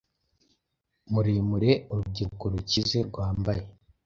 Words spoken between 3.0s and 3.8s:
rwambaye,